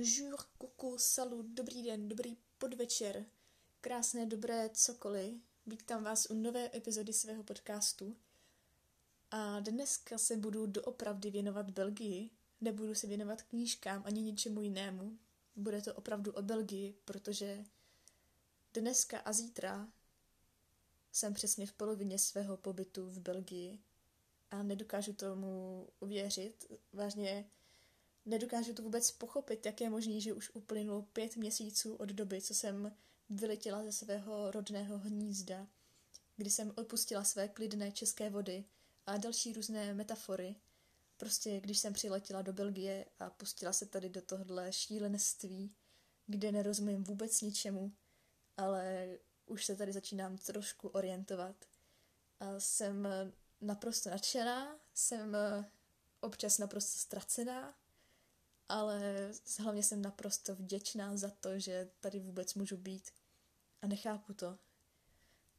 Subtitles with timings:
[0.00, 3.24] bonjour, kuku, salut, dobrý den, dobrý podvečer,
[3.80, 5.42] krásné, dobré cokoliv.
[5.66, 8.16] Vítám vás u nové epizody svého podcastu.
[9.30, 12.30] A dneska se budu doopravdy věnovat Belgii.
[12.60, 15.18] Nebudu se věnovat knížkám ani ničemu jinému.
[15.56, 17.64] Bude to opravdu o Belgii, protože
[18.74, 19.88] dneska a zítra
[21.12, 23.78] jsem přesně v polovině svého pobytu v Belgii
[24.50, 26.72] a nedokážu tomu uvěřit.
[26.92, 27.50] Vážně
[28.26, 32.54] nedokážu to vůbec pochopit, jak je možné, že už uplynulo pět měsíců od doby, co
[32.54, 32.96] jsem
[33.30, 35.66] vyletěla ze svého rodného hnízda,
[36.36, 38.64] kdy jsem opustila své klidné české vody
[39.06, 40.56] a další různé metafory.
[41.16, 45.74] Prostě když jsem přiletěla do Belgie a pustila se tady do tohle šílenství,
[46.26, 47.92] kde nerozumím vůbec ničemu,
[48.56, 49.08] ale
[49.46, 51.56] už se tady začínám trošku orientovat.
[52.40, 53.08] A jsem
[53.60, 55.36] naprosto nadšená, jsem
[56.20, 57.74] občas naprosto ztracená,
[58.70, 63.10] ale hlavně jsem naprosto vděčná za to, že tady vůbec můžu být
[63.82, 64.58] a nechápu to.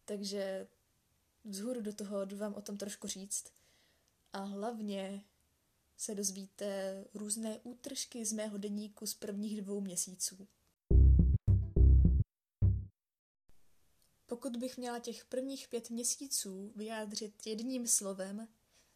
[0.06, 0.68] Takže
[1.44, 3.54] vzhůru do toho jdu vám o tom trošku říct
[4.34, 5.24] a hlavně
[5.98, 10.48] se dozvíte různé útržky z mého deníku z prvních dvou měsíců.
[14.26, 18.48] Pokud bych měla těch prvních pět měsíců vyjádřit jedním slovem,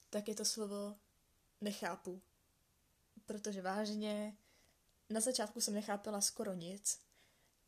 [0.09, 0.95] tak je to slovo
[1.61, 2.21] nechápu
[3.25, 4.37] protože vážně
[5.09, 6.99] na začátku jsem nechápala skoro nic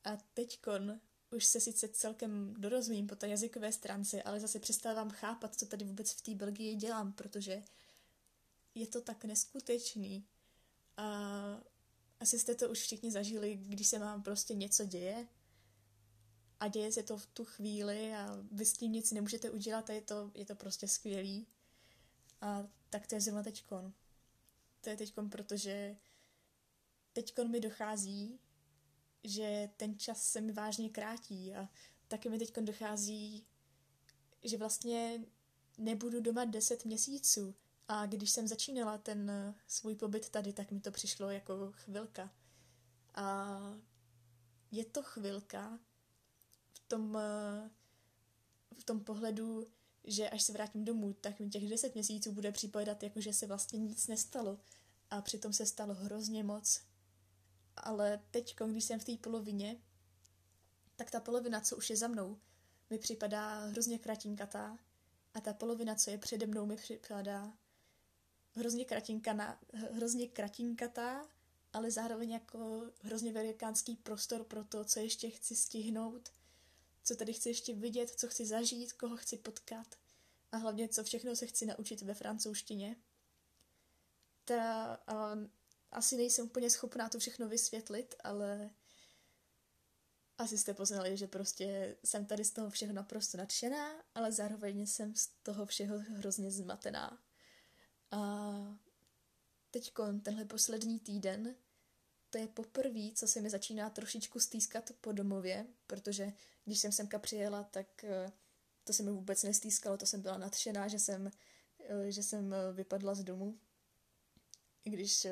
[0.03, 0.99] a teďkon
[1.31, 5.86] už se sice celkem dorozumím po té jazykové stránce, ale zase přestávám chápat, co tady
[5.86, 7.64] vůbec v té Belgii dělám, protože
[8.75, 10.27] je to tak neskutečný.
[10.97, 11.08] A
[12.19, 15.27] asi jste to už všichni zažili, když se vám prostě něco děje
[16.59, 19.94] a děje se to v tu chvíli a vy s tím nic nemůžete udělat a
[19.94, 21.47] je to, je to prostě skvělý.
[22.42, 23.93] A tak to je zrovna teďkon
[24.82, 25.98] to je teď, protože
[27.14, 28.39] teď mi dochází,
[29.23, 31.70] že ten čas se mi vážně krátí a
[32.08, 33.45] taky mi teď dochází,
[34.43, 35.26] že vlastně
[35.77, 37.55] nebudu doma 10 měsíců.
[37.88, 39.32] A když jsem začínala ten
[39.67, 42.33] svůj pobyt tady, tak mi to přišlo jako chvilka.
[43.15, 43.58] A
[44.71, 45.80] je to chvilka
[46.73, 47.17] v tom,
[48.80, 49.67] v tom pohledu,
[50.08, 53.48] že až se vrátím domů, tak mi těch 10 měsíců bude připadat jako, že se
[53.48, 54.60] vlastně nic nestalo.
[55.10, 56.82] A přitom se stalo hrozně moc.
[57.76, 59.82] Ale teď, když jsem v té polovině,
[60.95, 62.38] tak ta polovina, co už je za mnou,
[62.90, 64.78] mi připadá hrozně kratinkatá.
[65.34, 67.54] A ta polovina, co je přede mnou, mi připadá
[68.56, 71.28] hrozně, kratinkana, hrozně kratinkatá,
[71.74, 76.30] ale zároveň jako hrozně velikánský prostor pro to, co ještě chci stihnout,
[77.08, 79.95] co tady chci ještě vidět, co chci zažít, koho chci potkat
[80.52, 82.95] a hlavně, co všechno se chci naučit ve francouzštině
[84.45, 85.48] ta, uh,
[85.92, 88.70] asi nejsem úplně schopná to všechno vysvětlit, ale
[90.38, 95.16] asi jste poznali, že prostě jsem tady z toho všeho naprosto nadšená, ale zároveň jsem
[95.16, 97.24] z toho všeho hrozně zmatená.
[98.12, 98.20] A
[99.72, 99.94] teď
[100.24, 101.56] tenhle poslední týden,
[102.30, 106.33] to je poprvé, co se mi začíná trošičku stýskat po domově, protože
[106.65, 108.32] když jsem semka přijela, tak eh,
[108.83, 111.32] to se mi vůbec nestýskalo, to jsem byla nadšená, že jsem,
[111.80, 113.60] eh, že jsem eh, vypadla z domu,
[114.86, 115.27] i když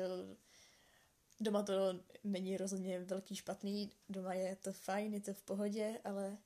[1.40, 6.38] doma to není rozhodně velký špatný, doma je to fajn, je to v pohodě, ale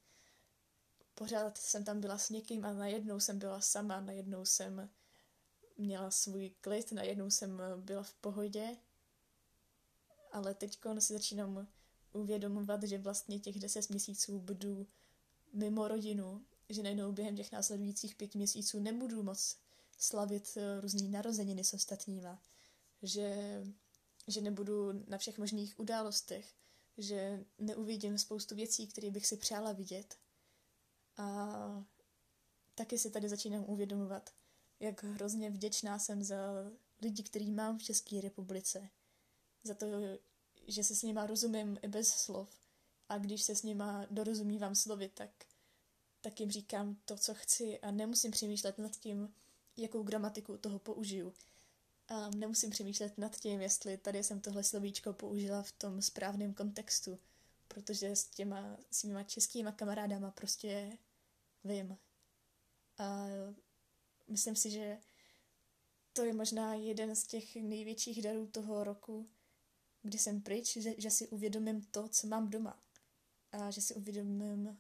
[1.14, 4.90] pořád jsem tam byla s někým a najednou jsem byla sama, najednou jsem
[5.78, 8.76] měla svůj klid, najednou jsem byla v pohodě,
[10.32, 11.68] ale teď si začínám
[12.12, 14.86] uvědomovat, že vlastně těch deset měsíců budu
[15.52, 19.56] mimo rodinu, že najednou během těch následujících pět měsíců nebudu moc
[19.98, 22.42] slavit eh, různý narozeniny s ostatníma
[23.02, 23.62] že,
[24.26, 26.54] že nebudu na všech možných událostech,
[26.98, 30.16] že neuvidím spoustu věcí, které bych si přála vidět.
[31.16, 31.84] A
[32.74, 34.30] taky si tady začínám uvědomovat,
[34.80, 36.36] jak hrozně vděčná jsem za
[37.02, 38.88] lidi, který mám v České republice.
[39.64, 39.86] Za to,
[40.66, 42.60] že se s nima rozumím i bez slov.
[43.08, 45.30] A když se s nima dorozumívám slovy, tak,
[46.20, 49.34] tak jim říkám to, co chci a nemusím přemýšlet nad tím,
[49.76, 51.34] jakou gramatiku toho použiju
[52.10, 57.18] a nemusím přemýšlet nad tím, jestli tady jsem tohle slovíčko použila v tom správném kontextu,
[57.68, 60.98] protože s těma svýma českýma kamarádama prostě
[61.64, 61.98] vím.
[62.98, 63.26] A
[64.28, 64.98] myslím si, že
[66.12, 69.28] to je možná jeden z těch největších darů toho roku,
[70.02, 72.82] kdy jsem pryč, že, že si uvědomím to, co mám doma.
[73.52, 74.78] A že si uvědomím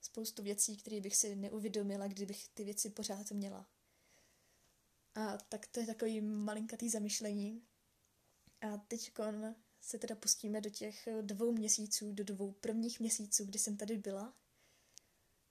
[0.00, 3.66] spoustu věcí, které bych si neuvědomila, kdybych ty věci pořád měla.
[5.14, 7.62] A tak to je takový malinkatý zamyšlení.
[8.60, 9.12] A teď
[9.80, 14.34] se teda pustíme do těch dvou měsíců, do dvou prvních měsíců, kdy jsem tady byla.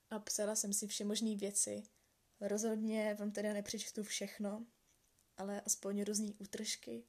[0.09, 1.83] A psala jsem si všemožné věci.
[2.41, 4.65] Rozhodně vám teda nepřečtu všechno,
[5.38, 7.03] ale aspoň různý útržky.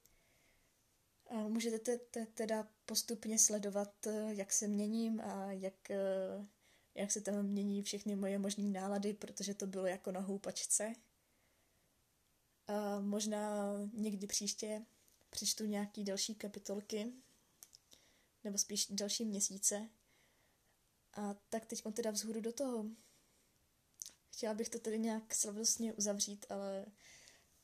[1.29, 5.91] A můžete te, te, teda postupně sledovat, jak se měním a jak,
[6.95, 10.93] jak se tam mění všechny moje možné nálady, protože to bylo jako na houpačce.
[12.67, 14.85] A možná někdy příště
[15.29, 17.13] přečtu nějaký další kapitolky,
[18.43, 19.89] nebo spíš další měsíce.
[21.13, 22.85] A tak teď on teda vzhůru do toho.
[24.31, 26.85] Chtěla bych to tedy nějak slavnostně uzavřít, ale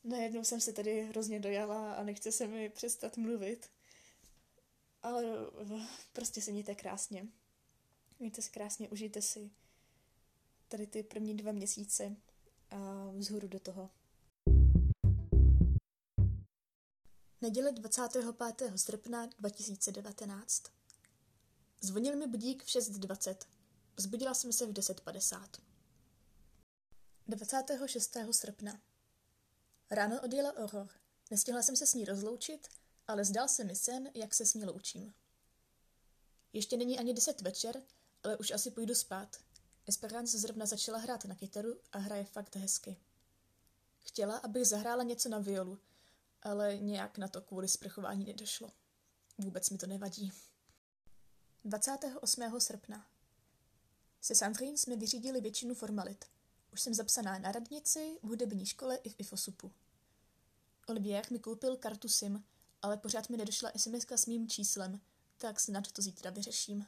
[0.06, 3.70] najednou jsem se tady hrozně dojala a nechce se mi přestat mluvit.
[5.02, 5.22] Ale
[6.12, 7.28] prostě se mějte krásně.
[8.18, 9.50] Mějte se krásně, užijte si
[10.68, 12.16] tady ty první dva měsíce
[12.70, 13.90] a vzhůru do toho.
[17.40, 18.78] Neděle 25.
[18.78, 20.62] srpna 2019.
[21.80, 23.36] Zvonil mi budík v 6.20.
[23.96, 25.48] Zbudila jsem se v 10.50.
[27.26, 28.16] 26.
[28.30, 28.80] srpna.
[29.90, 30.88] Ráno odjela Auror.
[31.30, 32.68] Nestihla jsem se s ní rozloučit,
[33.06, 35.14] ale zdal se mi sen, jak se s ní loučím.
[36.52, 37.82] Ještě není ani deset večer,
[38.22, 39.36] ale už asi půjdu spát.
[39.86, 42.96] Esperance zrovna začala hrát na kytaru a hraje fakt hezky.
[43.98, 45.78] Chtěla, abych zahrála něco na violu,
[46.42, 48.72] ale nějak na to kvůli sprchování nedošlo.
[49.38, 50.32] Vůbec mi to nevadí.
[51.64, 52.60] 28.
[52.60, 53.06] srpna.
[54.20, 56.24] Se Sandrine jsme vyřídili většinu formalit.
[56.76, 59.72] Už jsem zapsaná na radnici, v hudební škole i v IFOSUPu.
[60.86, 62.44] Olivier mi koupil kartu SIM,
[62.82, 65.00] ale pořád mi nedošla SMS s mým číslem,
[65.36, 66.86] tak snad to zítra vyřeším.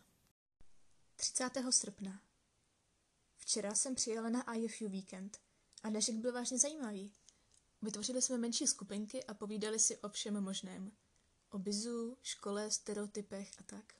[1.17, 1.51] 30.
[1.71, 2.23] srpna.
[3.37, 5.39] Včera jsem přijela na IFU víkend
[5.83, 7.13] a dnešek byl vážně zajímavý.
[7.83, 10.93] Vytvořili jsme menší skupinky a povídali si o všem možném.
[11.51, 13.95] O bizu, škole, stereotypech a tak.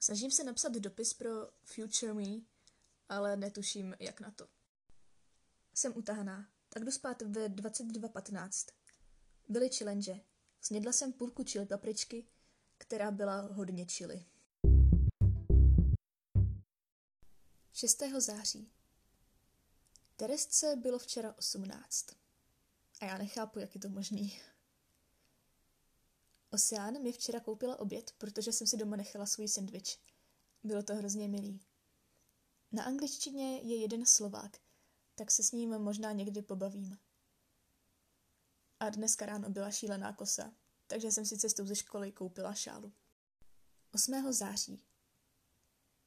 [0.00, 1.30] Snažím se napsat dopis pro
[1.64, 2.40] Future Me,
[3.08, 4.61] ale netuším, jak na to.
[5.74, 8.72] Jsem utahaná, tak jdu spát ve 22.15.
[9.48, 10.20] Byly challenge.
[10.60, 12.26] Snědla jsem půlku chili papričky,
[12.78, 14.24] která byla hodně chili.
[17.72, 18.02] 6.
[18.18, 18.72] září.
[20.16, 22.06] Teresce bylo včera 18.
[23.00, 24.40] A já nechápu, jak je to možný.
[26.50, 29.98] Oceán mi včera koupila oběd, protože jsem si doma nechala svůj sendvič.
[30.64, 31.60] Bylo to hrozně milý.
[32.72, 34.58] Na angličtině je jeden Slovák,
[35.14, 36.98] tak se s ním možná někdy pobavím.
[38.80, 40.52] A dneska ráno byla šílená kosa,
[40.86, 42.92] takže jsem si cestou ze školy koupila šálu.
[43.94, 44.32] 8.
[44.32, 44.82] září.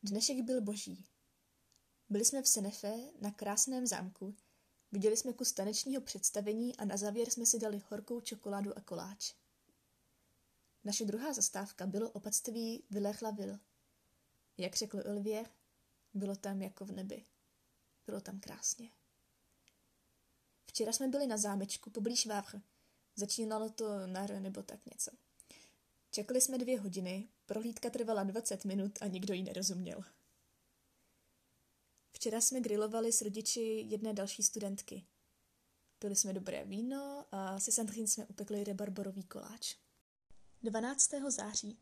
[0.04, 1.06] Dnešek byl boží.
[2.10, 4.36] Byli jsme v Senefe na krásném zámku,
[4.92, 9.34] viděli jsme kus tanečního představení a na závěr jsme si dali horkou čokoládu a koláč.
[10.84, 13.60] Naše druhá zastávka bylo opatství Villers-la-Ville.
[14.58, 15.50] Jak řekl Olivier,
[16.14, 17.26] bylo tam jako v nebi.
[18.06, 18.92] Bylo tam krásně.
[20.66, 22.62] Včera jsme byli na zámečku poblíž Vávr.
[23.16, 25.12] Začínalo to na R nebo tak něco.
[26.12, 30.04] Čekali jsme dvě hodiny, prohlídka trvala 20 minut a nikdo jí nerozuměl.
[32.12, 35.06] Včera jsme grilovali s rodiči jedné další studentky.
[36.00, 39.76] Pili jsme dobré víno a se Sandrine jsme upekli rebarborový koláč.
[40.64, 41.12] 12.
[41.28, 41.80] září.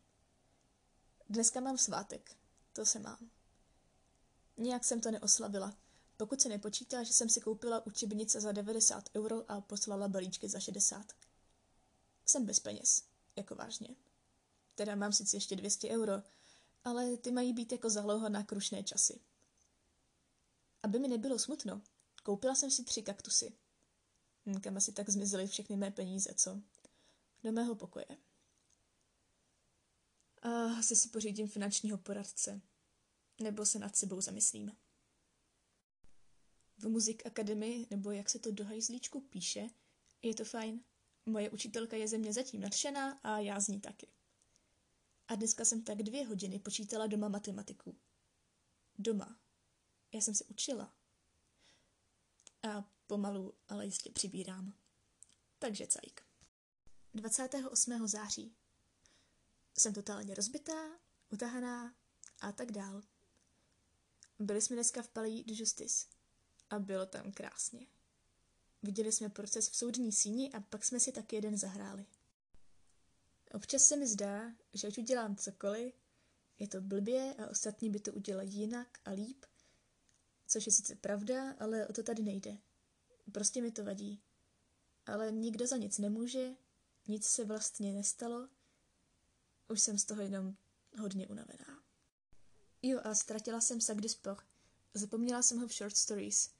[1.28, 2.36] Dneska mám svátek.
[2.72, 3.30] To se mám.
[4.56, 5.83] Nijak jsem to neoslavila.
[6.16, 10.60] Pokud se nepočítá, že jsem si koupila učebnice za 90 euro a poslala balíčky za
[10.60, 11.12] 60.
[12.26, 13.02] Jsem bez peněz.
[13.36, 13.88] Jako vážně.
[14.74, 16.22] Teda mám sice ještě 200 euro,
[16.84, 19.20] ale ty mají být jako záloha na krušné časy.
[20.82, 21.82] Aby mi nebylo smutno,
[22.22, 23.52] koupila jsem si tři kaktusy.
[24.46, 26.60] Hm, kam asi tak zmizely všechny mé peníze, co?
[27.44, 28.06] Do mého pokoje.
[30.42, 32.60] A asi si pořídím finančního poradce.
[33.40, 34.72] Nebo se nad sebou zamyslím.
[36.84, 39.70] V Muzik Akademii, nebo jak se to do hajzlíčku píše,
[40.22, 40.84] je to fajn.
[41.26, 44.08] Moje učitelka je ze mě zatím nadšená a já z ní taky.
[45.28, 47.96] A dneska jsem tak dvě hodiny počítala doma matematiku.
[48.98, 49.38] Doma.
[50.12, 50.94] Já jsem se učila.
[52.62, 54.74] A pomalu, ale jistě přibírám.
[55.58, 56.26] Takže cajk.
[57.14, 58.08] 28.
[58.08, 58.56] září.
[59.78, 60.98] Jsem totálně rozbitá,
[61.30, 61.94] utahaná
[62.40, 63.02] a tak dál.
[64.38, 66.14] Byli jsme dneska v Palais de Justice
[66.70, 67.86] a bylo tam krásně.
[68.82, 72.06] Viděli jsme proces v soudní síni a pak jsme si taky jeden zahráli.
[73.54, 75.94] Občas se mi zdá, že ať udělám cokoliv,
[76.58, 79.44] je to blbě a ostatní by to udělali jinak a líp,
[80.46, 82.58] což je sice pravda, ale o to tady nejde.
[83.32, 84.22] Prostě mi to vadí.
[85.06, 86.50] Ale nikdo za nic nemůže,
[87.08, 88.48] nic se vlastně nestalo
[89.68, 90.56] už jsem z toho jenom
[91.00, 91.82] hodně unavená.
[92.82, 94.53] Jo, a ztratila jsem Sac du Sport.
[94.94, 96.50] Zapomněla jsem ho v Short Stories.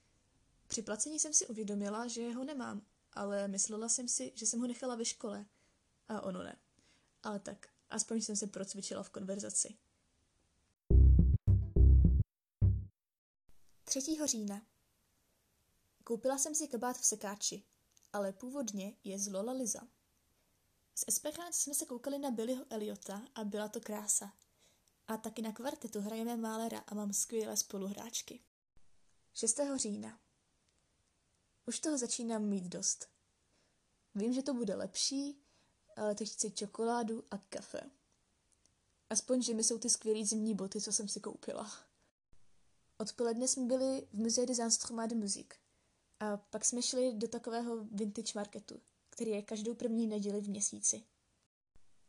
[0.67, 4.67] Při placení jsem si uvědomila, že ho nemám, ale myslela jsem si, že jsem ho
[4.67, 5.47] nechala ve škole.
[6.09, 6.59] A ono ne.
[7.23, 9.77] Ale tak, aspoň jsem se procvičila v konverzaci.
[13.85, 14.01] 3.
[14.25, 14.67] října.
[16.05, 17.63] Koupila jsem si kabát v sekáči,
[18.13, 19.81] ale původně je z Lola Liza.
[20.95, 24.33] Z Esperance jsme se koukali na Billyho Eliota a byla to krása.
[25.09, 28.41] A taky na kvartetu hrajeme Málera a mám skvělé spoluhráčky.
[29.35, 29.61] 6.
[29.77, 30.21] října.
[31.67, 33.09] Už toho začínám mít dost.
[34.15, 35.39] Vím, že to bude lepší,
[35.97, 37.91] ale teď chci čokoládu a kafe.
[39.11, 41.71] Aspoň, že mi jsou ty skvělé zimní boty, co jsem si koupila.
[42.99, 45.57] Odpoledne jsme byli v Musée des Instruments de Musique
[46.21, 48.81] a pak jsme šli do takového vintage marketu,
[49.11, 51.05] který je každou první neděli v měsíci.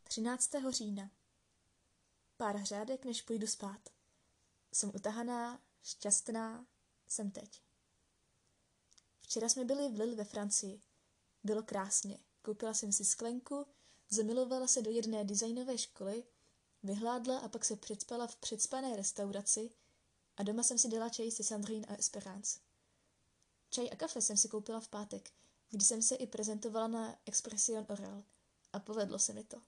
[0.02, 0.50] 13.
[0.70, 1.10] října.
[2.36, 3.88] Pár řádek, než půjdu spát.
[4.72, 6.66] Jsem utahaná, šťastná,
[7.08, 7.62] jsem teď.
[9.20, 10.80] Včera jsme byli v Lille ve Francii.
[11.44, 12.18] Bylo krásně.
[12.42, 13.66] Koupila jsem si sklenku,
[14.10, 16.24] zamilovala se do jedné designové školy,
[16.82, 19.70] vyhládla a pak se předspala v předspané restauraci
[20.36, 22.60] a doma jsem si dala čaj se Sandrine a Esperance.
[23.70, 25.30] Čaj a kafe jsem si koupila v pátek,
[25.70, 28.24] kdy jsem se i prezentovala na Expression Oral
[28.72, 29.62] a povedlo se mi to.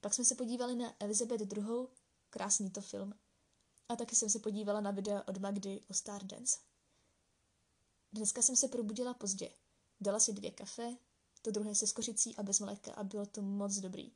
[0.00, 1.64] Pak jsme se podívali na Elizabeth II.
[2.30, 3.14] Krásný to film.
[3.88, 6.58] A taky jsem se podívala na videa od Magdy o Stardance.
[8.12, 9.50] Dneska jsem se probudila pozdě.
[10.00, 10.96] Dala si dvě kafe,
[11.42, 14.12] to druhé se skořicí a bez mléka a bylo to moc dobrý.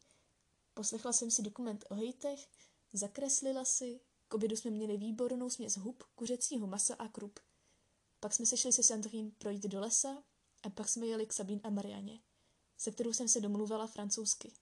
[0.74, 2.48] Poslechla jsem si dokument o hejtech,
[2.92, 7.40] zakreslila si, k obědu jsme měli výbornou směs hub, kuřecího masa a krup.
[8.20, 10.22] Pak jsme se šli se Sandrine projít do lesa
[10.62, 12.20] a pak jsme jeli k Sabín a Marianě,
[12.78, 14.52] se kterou jsem se domluvala francouzsky.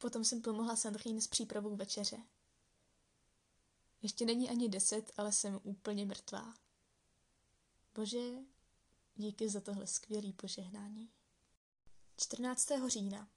[0.00, 2.16] Potom jsem pomohla Sandrine s přípravou večeře.
[4.02, 6.54] Ještě není ani deset, ale jsem úplně mrtvá.
[7.94, 8.30] Bože,
[9.14, 11.10] díky za tohle skvělý požehnání.
[12.16, 12.68] 14.
[12.86, 13.28] října.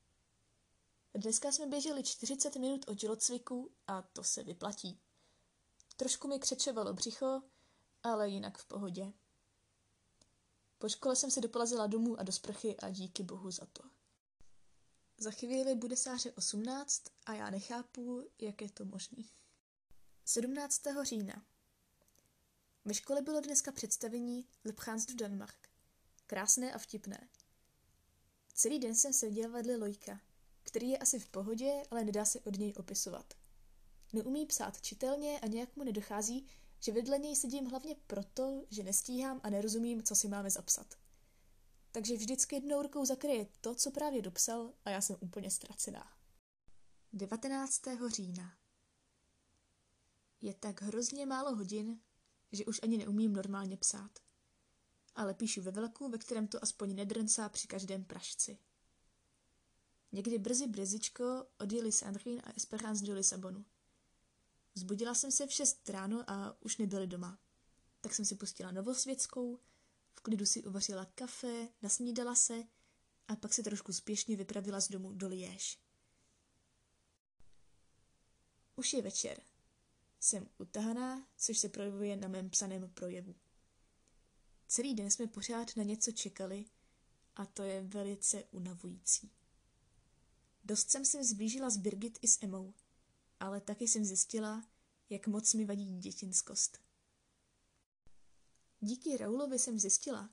[1.13, 4.99] Dneska jsme běželi 40 minut od tělocviku a to se vyplatí.
[5.95, 7.41] Trošku mi křečovalo břicho,
[8.03, 9.13] ale jinak v pohodě.
[10.77, 13.83] Po škole jsem se doplazila domů a do sprchy a díky bohu za to.
[15.17, 19.29] Za chvíli bude sáře 18 a já nechápu, jak je to možný.
[20.25, 20.81] 17.
[21.03, 21.45] října.
[22.85, 25.69] Ve škole bylo dneska představení Le Prince du Denmark.
[26.27, 27.27] Krásné a vtipné.
[28.53, 30.21] Celý den jsem seděl vedle Lojka,
[30.63, 33.33] který je asi v pohodě, ale nedá se od něj opisovat.
[34.13, 36.47] Neumí psát čitelně a nějak mu nedochází,
[36.79, 41.02] že vedle něj sedím hlavně proto, že nestíhám a nerozumím, co si máme zapsat.
[41.95, 46.17] Takže vždycky jednou rukou zakryje to, co právě dopsal a já jsem úplně ztracená.
[47.13, 47.81] 19.
[48.07, 48.57] října.
[50.41, 51.99] Je tak hrozně málo hodin,
[52.51, 54.19] že už ani neumím normálně psát.
[55.15, 58.57] Ale píšu ve velku, ve kterém to aspoň nedrncá při každém pražci.
[60.11, 63.65] Někdy brzy brzy,čko odjeli Sandrine a Esperance do Lisabonu.
[64.75, 67.39] Zbudila jsem se v šest ráno a už nebyli doma.
[68.01, 69.59] Tak jsem si pustila novosvětskou,
[70.15, 72.63] v klidu si uvařila kafe, nasnídala se
[73.27, 75.79] a pak se trošku spěšně vypravila z domu do Liéž.
[78.75, 79.41] Už je večer.
[80.19, 83.35] Jsem utahaná, což se projevuje na mém psaném projevu.
[84.67, 86.65] Celý den jsme pořád na něco čekali
[87.35, 89.31] a to je velice unavující.
[90.63, 92.73] Dost jsem se zblížila s Birgit i s Emou,
[93.39, 94.67] ale taky jsem zjistila,
[95.09, 96.81] jak moc mi vadí dětinskost.
[98.85, 100.29] Díky Raulovi jsem zjistila,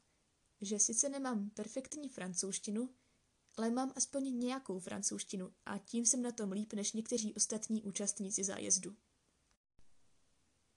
[0.60, 2.94] že sice nemám perfektní francouzštinu,
[3.56, 8.44] ale mám aspoň nějakou francouzštinu a tím jsem na tom líp než někteří ostatní účastníci
[8.44, 8.96] zájezdu.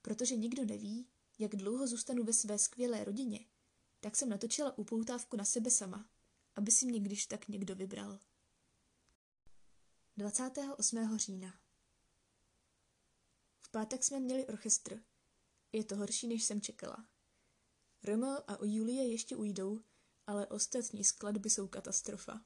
[0.02, 1.08] Protože nikdo neví,
[1.40, 3.46] jak dlouho zůstanu ve své skvělé rodině,
[4.00, 6.10] tak jsem natočila upoutávku na sebe sama,
[6.56, 8.20] aby si mě když tak někdo vybral.
[10.18, 11.18] 28.
[11.18, 11.60] října
[13.62, 15.04] V pátek jsme měli orchestr.
[15.72, 17.13] Je to horší, než jsem čekala.
[18.04, 19.82] Romo a Julie ještě ujdou,
[20.28, 22.46] ale ostatní skladby jsou katastrofa.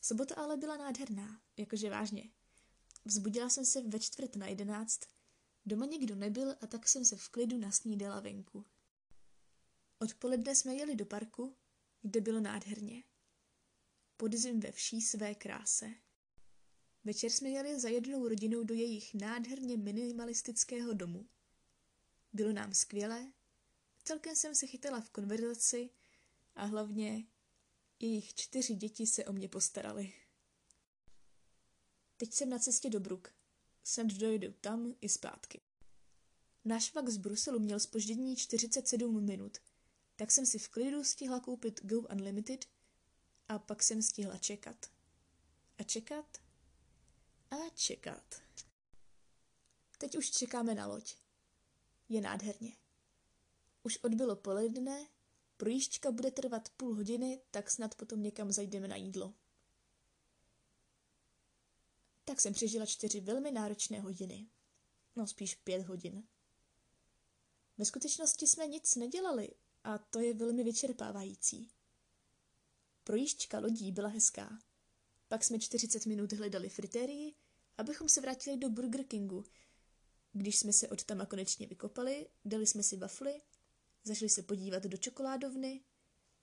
[0.00, 2.30] Sobota ale byla nádherná, jakože vážně.
[3.04, 5.00] Vzbudila jsem se ve čtvrt na jedenáct,
[5.66, 8.64] doma nikdo nebyl a tak jsem se v klidu nasnídala venku.
[9.98, 11.56] Odpoledne jsme jeli do parku,
[12.02, 13.04] kde bylo nádherně.
[14.16, 15.90] Podzim ve vší své kráse.
[17.04, 21.28] Večer jsme jeli za jednou rodinou do jejich nádherně minimalistického domu.
[22.32, 23.32] Bylo nám skvělé,
[24.04, 25.90] celkem jsem se chytala v konverzaci
[26.54, 27.26] a hlavně
[28.00, 30.12] jejich čtyři děti se o mě postarali.
[32.16, 33.34] Teď jsem na cestě do Bruk.
[33.84, 35.60] Sem dojedu tam i zpátky.
[36.64, 39.58] Náš vlak z Bruselu měl spoždění 47 minut,
[40.16, 42.66] tak jsem si v klidu stihla koupit Go Unlimited
[43.48, 44.86] a pak jsem stihla čekat.
[45.78, 46.38] A čekat
[47.50, 48.42] a čekat.
[49.98, 51.16] Teď už čekáme na loď.
[52.08, 52.81] Je nádherně.
[53.82, 55.06] Už odbylo poledne,
[55.56, 59.34] projížďka bude trvat půl hodiny, tak snad potom někam zajdeme na jídlo.
[62.24, 64.46] Tak jsem přežila čtyři velmi náročné hodiny.
[65.16, 66.28] No spíš pět hodin.
[67.78, 69.48] Ve skutečnosti jsme nic nedělali
[69.84, 71.70] a to je velmi vyčerpávající.
[73.04, 74.58] Projížďka lodí byla hezká.
[75.28, 77.34] Pak jsme 40 minut hledali fritérii,
[77.78, 79.44] abychom se vrátili do Burger Kingu.
[80.32, 83.40] Když jsme se od tam konečně vykopali, dali jsme si wafly,
[84.04, 85.84] zašli se podívat do čokoládovny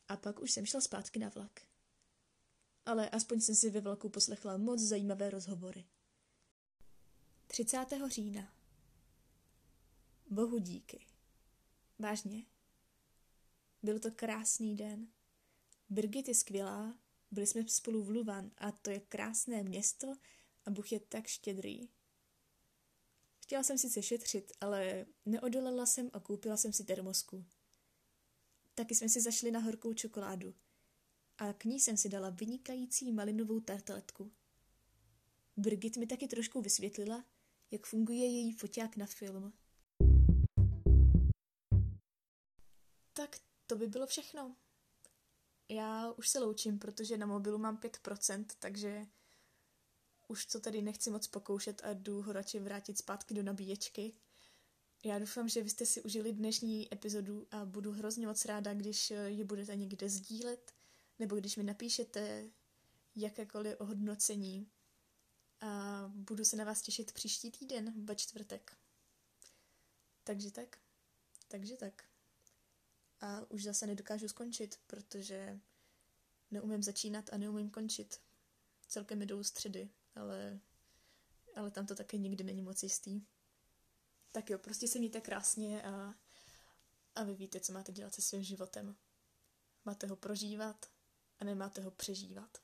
[0.08, 1.62] a pak už jsem šla zpátky na vlak.
[2.86, 5.86] Ale aspoň jsem si ve vlaku poslechla moc zajímavé rozhovory.
[7.48, 7.86] 30.
[8.08, 8.54] října
[10.30, 11.06] Bohu díky.
[12.00, 12.46] Vážně.
[13.84, 15.08] Byl to krásný den.
[15.90, 17.00] Birgit je skvělá,
[17.32, 20.16] byli jsme spolu v Luvan a to je krásné město
[20.66, 21.90] a Bůh je tak štědrý.
[23.50, 27.46] Chtěla jsem sice šetřit, ale neodolala jsem a koupila jsem si termosku.
[28.76, 30.56] Taky jsme si zašli na horkou čokoládu
[31.38, 34.32] a k ní jsem si dala vynikající malinovou tarteletku.
[35.58, 37.26] Birgit mi taky trošku vysvětlila,
[37.72, 39.54] jak funguje její foťák na film.
[43.14, 44.56] Tak to by bylo všechno.
[45.70, 49.06] Já už se loučím, protože na mobilu mám 5%, takže
[50.30, 54.14] už to tady nechci moc pokoušet a jdu ho radši vrátit zpátky do nabíječky.
[55.04, 59.14] Já doufám, že vy jste si užili dnešní epizodu a budu hrozně moc ráda, když
[59.28, 60.74] ji budete někde sdílet,
[61.20, 62.50] nebo když mi napíšete
[63.16, 64.70] jakékoliv ohodnocení.
[65.62, 68.78] A budu se na vás těšit příští týden ve čtvrtek.
[70.24, 70.78] Takže tak.
[71.48, 72.10] Takže tak
[73.22, 75.60] a už zase nedokážu skončit, protože
[76.52, 78.20] neumím začínat a neumím končit.
[78.88, 80.60] Celkem jdou středy, ale,
[81.56, 83.22] ale tam to také nikdy není moc jistý.
[84.32, 86.16] Tak jo, prostě se mějte krásně a,
[87.16, 88.96] a vy víte, co máte dělat se svým životem.
[89.86, 90.86] Máte ho prožívat
[91.40, 92.58] a nemáte ho přežívat.